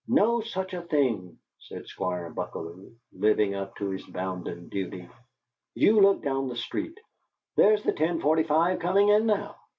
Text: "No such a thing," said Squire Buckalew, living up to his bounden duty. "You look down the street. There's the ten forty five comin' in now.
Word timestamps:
"No 0.07 0.41
such 0.41 0.73
a 0.73 0.81
thing," 0.81 1.37
said 1.59 1.85
Squire 1.85 2.31
Buckalew, 2.33 2.95
living 3.13 3.53
up 3.53 3.75
to 3.75 3.91
his 3.91 4.03
bounden 4.03 4.67
duty. 4.67 5.07
"You 5.75 6.01
look 6.01 6.23
down 6.23 6.47
the 6.47 6.55
street. 6.55 6.99
There's 7.55 7.83
the 7.83 7.93
ten 7.93 8.19
forty 8.19 8.41
five 8.41 8.79
comin' 8.79 9.09
in 9.09 9.27
now. 9.27 9.57